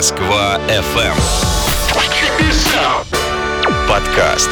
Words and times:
Москва 0.00 0.58
FM. 0.66 1.14
Подкаст. 3.86 4.48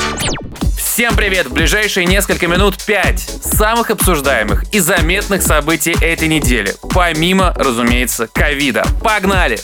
Всем 0.77 1.17
привет! 1.17 1.47
В 1.47 1.55
ближайшие 1.55 2.05
несколько 2.05 2.47
минут 2.49 2.77
5 2.85 3.19
самых 3.55 3.89
обсуждаемых 3.89 4.65
и 4.75 4.79
заметных 4.79 5.41
событий 5.41 5.97
этой 6.03 6.29
недели. 6.29 6.75
Помимо, 6.93 7.55
разумеется, 7.57 8.27
ковида. 8.27 8.85
Погнали! 9.03 9.59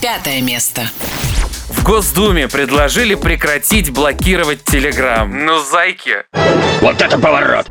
Пятое 0.00 0.40
место. 0.40 0.88
В 1.68 1.82
Госдуме 1.82 2.46
предложили 2.46 3.16
прекратить 3.16 3.90
блокировать 3.90 4.62
Телеграм. 4.62 5.46
Ну, 5.46 5.58
зайки. 5.64 6.18
Вот 6.80 7.02
это 7.02 7.18
поворот! 7.18 7.66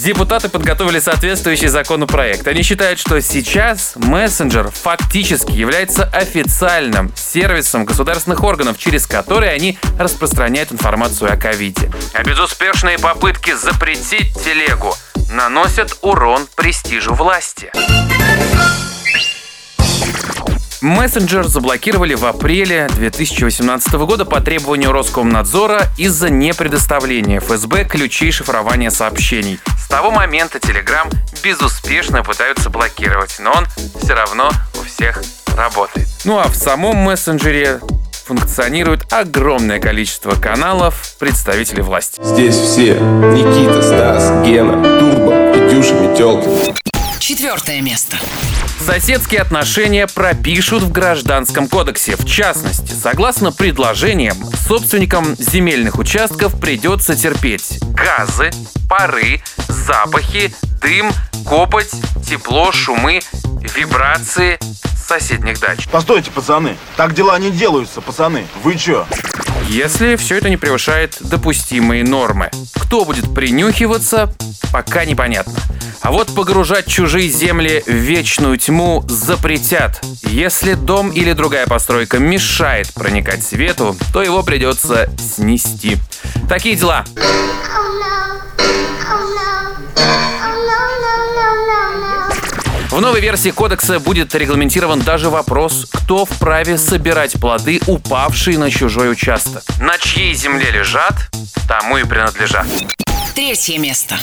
Депутаты 0.00 0.48
подготовили 0.48 0.98
соответствующий 0.98 1.68
законопроект. 1.68 2.48
Они 2.48 2.62
считают, 2.62 2.98
что 2.98 3.20
сейчас 3.20 3.92
мессенджер 3.96 4.70
фактически 4.70 5.52
является 5.52 6.04
официальным 6.04 7.12
сервисом 7.14 7.84
государственных 7.84 8.42
органов, 8.42 8.78
через 8.78 9.06
который 9.06 9.52
они 9.54 9.78
распространяют 9.98 10.72
информацию 10.72 11.30
о 11.30 11.36
ковиде. 11.36 11.92
А 12.14 12.22
безуспешные 12.22 12.98
попытки 12.98 13.54
запретить 13.54 14.32
телегу 14.42 14.94
наносят 15.30 15.98
урон 16.00 16.48
престижу 16.56 17.12
власти. 17.12 17.70
Мессенджер 20.80 21.46
заблокировали 21.46 22.14
в 22.14 22.24
апреле 22.24 22.88
2018 22.94 23.92
года 23.92 24.24
по 24.24 24.40
требованию 24.40 24.92
Роскомнадзора 24.92 25.82
из-за 25.98 26.30
непредоставления 26.30 27.40
ФСБ 27.40 27.84
ключей 27.84 28.32
шифрования 28.32 28.90
сообщений. 28.90 29.60
С 29.78 29.88
того 29.88 30.10
момента 30.10 30.56
Telegram 30.56 31.12
безуспешно 31.44 32.22
пытаются 32.22 32.70
блокировать, 32.70 33.36
но 33.40 33.52
он 33.52 33.66
все 34.02 34.14
равно 34.14 34.50
у 34.80 34.84
всех 34.84 35.22
работает. 35.54 36.08
Ну 36.24 36.38
а 36.38 36.48
в 36.48 36.54
самом 36.54 36.96
мессенджере 36.96 37.80
функционирует 38.24 39.12
огромное 39.12 39.80
количество 39.80 40.30
каналов 40.30 41.14
представителей 41.18 41.82
власти. 41.82 42.20
Здесь 42.22 42.54
все. 42.54 42.94
Никита, 42.94 43.82
Стас, 43.82 44.46
Гена, 44.46 44.74
Турбо, 45.00 45.52
Петюша, 45.52 45.94
Метелка. 45.94 46.48
Четвертое 47.20 47.82
место. 47.82 48.16
Соседские 48.78 49.42
отношения 49.42 50.06
пропишут 50.06 50.82
в 50.82 50.90
Гражданском 50.90 51.68
кодексе. 51.68 52.16
В 52.16 52.24
частности, 52.24 52.94
согласно 52.94 53.52
предложениям, 53.52 54.36
собственникам 54.66 55.36
земельных 55.36 55.98
участков 55.98 56.58
придется 56.58 57.14
терпеть 57.14 57.78
газы, 57.92 58.50
пары, 58.88 59.42
запахи, 59.68 60.54
дым, 60.80 61.12
копоть, 61.46 61.90
тепло, 62.26 62.72
шумы, 62.72 63.20
вибрации 63.76 64.58
соседних 64.96 65.60
дач. 65.60 65.88
Постойте, 65.88 66.30
пацаны. 66.30 66.78
Так 66.96 67.14
дела 67.14 67.38
не 67.38 67.50
делаются, 67.50 68.00
пацаны. 68.00 68.46
Вы 68.64 68.76
чё? 68.76 69.06
Если 69.68 70.16
все 70.16 70.36
это 70.36 70.48
не 70.48 70.56
превышает 70.56 71.16
допустимые 71.20 72.04
нормы. 72.04 72.50
Кто 72.74 73.04
будет 73.04 73.34
принюхиваться, 73.34 74.34
пока 74.72 75.04
непонятно. 75.04 75.54
А 76.00 76.10
вот 76.10 76.34
погружать 76.34 76.86
чужие 76.86 77.28
земли 77.28 77.82
в 77.86 77.90
вечную 77.90 78.56
тьму 78.56 79.04
запретят. 79.06 80.02
Если 80.22 80.74
дом 80.74 81.10
или 81.10 81.32
другая 81.34 81.66
постройка 81.66 82.18
мешает 82.18 82.92
проникать 82.94 83.44
свету, 83.44 83.96
то 84.12 84.22
его 84.22 84.42
придется 84.42 85.10
снести. 85.18 85.98
Такие 86.48 86.74
дела. 86.76 87.04
В 93.00 93.02
новой 93.02 93.22
версии 93.22 93.48
кодекса 93.48 93.98
будет 93.98 94.34
регламентирован 94.34 95.00
даже 95.00 95.30
вопрос, 95.30 95.86
кто 95.90 96.26
вправе 96.26 96.76
собирать 96.76 97.40
плоды, 97.40 97.80
упавшие 97.86 98.58
на 98.58 98.70
чужой 98.70 99.10
участок. 99.10 99.62
На 99.80 99.96
чьей 99.96 100.34
земле 100.34 100.70
лежат, 100.70 101.14
тому 101.66 101.96
и 101.96 102.04
принадлежат. 102.04 102.66
Третье 103.34 103.78
место. 103.78 104.18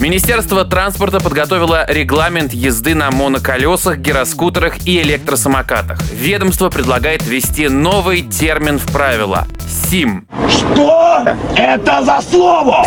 Министерство 0.00 0.64
транспорта 0.64 1.20
подготовило 1.20 1.86
регламент 1.88 2.52
езды 2.52 2.96
на 2.96 3.12
моноколесах, 3.12 3.98
гироскутерах 3.98 4.84
и 4.84 5.00
электросамокатах. 5.00 6.02
Ведомство 6.10 6.70
предлагает 6.70 7.24
ввести 7.24 7.68
новый 7.68 8.22
термин 8.22 8.80
в 8.80 8.90
правила– 8.90 9.46
СИМ. 9.90 10.26
Что 10.48 11.24
это 11.54 12.02
за 12.02 12.20
слово? 12.28 12.84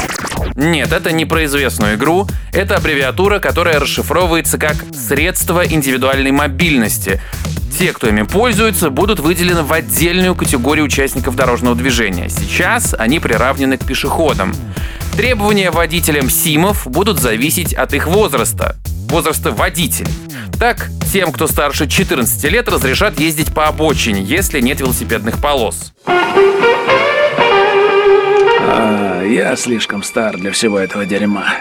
Нет, 0.55 0.93
это 0.93 1.11
не 1.11 1.25
про 1.25 1.45
известную 1.45 1.95
игру. 1.95 2.27
Это 2.53 2.77
аббревиатура, 2.77 3.39
которая 3.39 3.79
расшифровывается 3.79 4.57
как 4.57 4.75
«средство 4.93 5.65
индивидуальной 5.65 6.31
мобильности». 6.31 7.21
Те, 7.77 7.91
кто 7.91 8.07
ими 8.07 8.21
пользуются, 8.21 8.89
будут 8.89 9.19
выделены 9.19 9.63
в 9.63 9.73
отдельную 9.73 10.33
категорию 10.33 10.85
участников 10.85 11.35
дорожного 11.35 11.75
движения. 11.75 12.29
Сейчас 12.29 12.95
они 12.97 13.19
приравнены 13.19 13.77
к 13.77 13.83
пешеходам. 13.85 14.55
Требования 15.17 15.71
водителям 15.71 16.29
СИМов 16.29 16.87
будут 16.87 17.19
зависеть 17.19 17.73
от 17.73 17.93
их 17.93 18.07
возраста, 18.07 18.77
возраста 19.09 19.51
водителей. 19.51 20.11
Так, 20.57 20.89
тем, 21.11 21.33
кто 21.33 21.47
старше 21.47 21.87
14 21.87 22.43
лет, 22.45 22.69
разрешат 22.69 23.19
ездить 23.19 23.53
по 23.53 23.67
обочине, 23.67 24.23
если 24.23 24.61
нет 24.61 24.79
велосипедных 24.79 25.41
полос. 25.41 25.91
Я 29.25 29.55
слишком 29.55 30.03
стар 30.03 30.37
для 30.37 30.51
всего 30.51 30.77
этого 30.77 31.05
дерьма. 31.05 31.55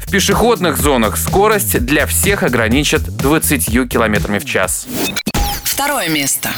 В 0.00 0.10
пешеходных 0.10 0.76
зонах 0.78 1.16
скорость 1.16 1.78
для 1.86 2.06
всех 2.06 2.42
ограничат 2.42 3.02
20 3.02 3.88
км 3.88 4.40
в 4.40 4.44
час. 4.44 4.88
Второе 5.62 6.08
место. 6.08 6.50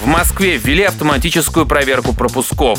В 0.00 0.06
Москве 0.06 0.56
ввели 0.56 0.84
автоматическую 0.84 1.66
проверку 1.66 2.14
пропусков. 2.14 2.78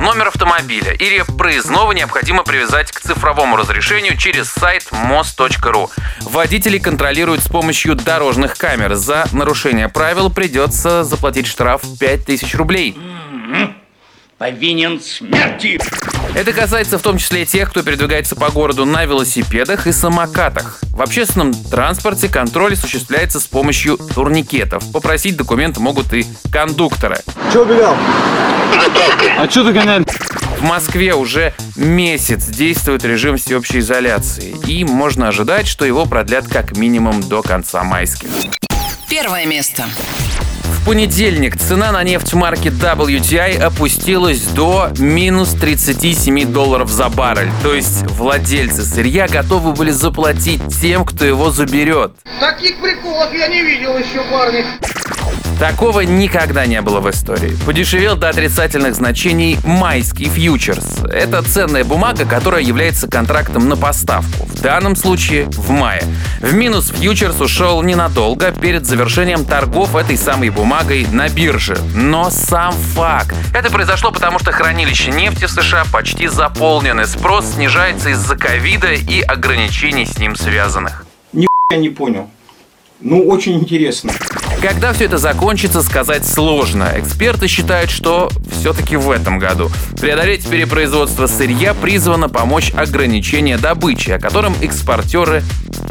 Номер 0.00 0.28
автомобиля 0.28 0.92
или 0.92 1.24
проездного 1.36 1.92
необходимо 1.92 2.42
привязать 2.42 2.92
к 2.92 3.00
цифровому 3.00 3.56
разрешению 3.56 4.16
через 4.16 4.48
сайт 4.50 4.86
мост.ру. 4.92 5.90
Водители 6.20 6.78
контролируют 6.78 7.42
с 7.42 7.48
помощью 7.48 7.94
дорожных 7.94 8.56
камер. 8.56 8.94
За 8.94 9.26
нарушение 9.32 9.88
правил 9.88 10.30
придется 10.30 11.04
заплатить 11.04 11.46
штраф 11.46 11.82
5000 11.98 12.54
рублей. 12.54 12.96
Повинен 14.38 15.00
смерти! 15.00 15.80
Это 16.36 16.52
касается 16.52 16.98
в 16.98 17.02
том 17.02 17.16
числе 17.16 17.46
тех, 17.46 17.70
кто 17.70 17.82
передвигается 17.82 18.36
по 18.36 18.50
городу 18.50 18.84
на 18.84 19.06
велосипедах 19.06 19.86
и 19.86 19.92
самокатах. 19.92 20.80
В 20.90 21.00
общественном 21.00 21.54
транспорте 21.54 22.28
контроль 22.28 22.74
осуществляется 22.74 23.40
с 23.40 23.46
помощью 23.46 23.96
турникетов. 23.96 24.84
Попросить 24.92 25.38
документы 25.38 25.80
могут 25.80 26.12
и 26.12 26.26
кондукторы. 26.52 27.20
Чё 27.54 27.62
убегал? 27.62 27.96
В 30.58 30.62
Москве 30.62 31.14
уже 31.14 31.54
месяц 31.74 32.44
действует 32.44 33.02
режим 33.02 33.38
всеобщей 33.38 33.78
изоляции, 33.78 34.54
и 34.66 34.84
можно 34.84 35.28
ожидать, 35.28 35.66
что 35.66 35.86
его 35.86 36.04
продлят 36.04 36.48
как 36.48 36.76
минимум 36.76 37.22
до 37.22 37.40
конца 37.40 37.82
майских. 37.82 38.28
Первое 39.08 39.46
место. 39.46 39.86
Понедельник 40.86 41.56
цена 41.56 41.90
на 41.90 42.04
нефть 42.04 42.32
марки 42.34 42.68
WTI 42.68 43.60
опустилась 43.60 44.42
до 44.42 44.90
минус 44.98 45.50
37 45.60 46.52
долларов 46.52 46.90
за 46.90 47.08
баррель. 47.08 47.50
То 47.64 47.74
есть 47.74 48.08
владельцы 48.12 48.84
сырья 48.84 49.26
готовы 49.26 49.72
были 49.72 49.90
заплатить 49.90 50.62
тем, 50.80 51.04
кто 51.04 51.24
его 51.24 51.50
заберет. 51.50 52.12
Таких 52.38 52.76
приколов 52.80 53.34
я 53.34 53.48
не 53.48 53.62
видел 53.62 53.98
еще, 53.98 54.22
парни. 54.30 54.64
Такого 55.58 56.00
никогда 56.00 56.66
не 56.66 56.82
было 56.82 57.00
в 57.00 57.10
истории. 57.10 57.56
Подешевел 57.64 58.14
до 58.14 58.28
отрицательных 58.28 58.94
значений 58.94 59.58
майский 59.64 60.28
фьючерс. 60.28 61.04
Это 61.10 61.42
ценная 61.42 61.82
бумага, 61.82 62.26
которая 62.26 62.60
является 62.60 63.08
контрактом 63.08 63.66
на 63.66 63.74
поставку. 63.74 64.44
В 64.44 64.60
данном 64.60 64.94
случае 64.96 65.46
в 65.46 65.70
мае. 65.70 66.02
В 66.40 66.52
минус 66.52 66.90
фьючерс 66.90 67.40
ушел 67.40 67.80
ненадолго 67.82 68.52
перед 68.52 68.84
завершением 68.84 69.46
торгов 69.46 69.96
этой 69.96 70.18
самой 70.18 70.50
бумагой 70.50 71.06
на 71.10 71.30
бирже. 71.30 71.78
Но 71.94 72.28
сам 72.28 72.74
факт. 72.74 73.34
Это 73.54 73.70
произошло 73.70 74.12
потому, 74.12 74.38
что 74.38 74.52
хранилища 74.52 75.10
нефти 75.10 75.46
в 75.46 75.50
США 75.50 75.86
почти 75.90 76.26
заполнены. 76.26 77.06
Спрос 77.06 77.54
снижается 77.54 78.10
из-за 78.10 78.36
ковида 78.36 78.92
и 78.92 79.22
ограничений 79.22 80.04
с 80.04 80.18
ним 80.18 80.36
связанных. 80.36 81.06
Я 81.32 81.78
не 81.78 81.88
понял. 81.88 82.28
Ну, 83.00 83.26
очень 83.26 83.54
интересно. 83.54 84.12
Когда 84.60 84.92
все 84.92 85.04
это 85.04 85.18
закончится, 85.18 85.82
сказать 85.82 86.26
сложно. 86.26 86.92
Эксперты 86.96 87.46
считают, 87.46 87.90
что 87.90 88.30
все-таки 88.50 88.96
в 88.96 89.10
этом 89.10 89.38
году. 89.38 89.70
Преодолеть 90.00 90.48
перепроизводство 90.48 91.26
сырья 91.26 91.74
призвано 91.74 92.28
помочь 92.28 92.72
ограничение 92.74 93.58
добычи, 93.58 94.10
о 94.10 94.18
котором 94.18 94.54
экспортеры 94.60 95.42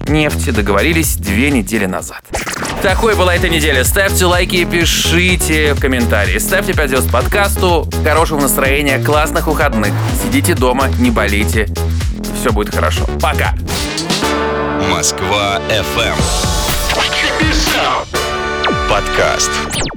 нефти 0.07 0.49
договорились 0.49 1.15
две 1.15 1.51
недели 1.51 1.85
назад. 1.85 2.21
Такой 2.81 3.15
была 3.15 3.35
эта 3.35 3.49
неделя. 3.49 3.83
Ставьте 3.83 4.25
лайки 4.25 4.57
и 4.57 4.65
пишите 4.65 5.73
в 5.73 5.79
комментарии. 5.79 6.37
Ставьте 6.37 6.73
5 6.73 6.89
звезд 6.89 7.11
подкасту. 7.11 7.89
Хорошего 8.03 8.41
настроения, 8.41 8.99
классных 8.99 9.47
выходных. 9.47 9.93
Сидите 10.23 10.53
дома, 10.53 10.89
не 10.99 11.11
болейте. 11.11 11.67
Все 12.39 12.51
будет 12.51 12.73
хорошо. 12.73 13.05
Пока. 13.21 13.55
Москва 14.91 15.59
FM. 15.69 16.15
Подкаст. 18.87 19.94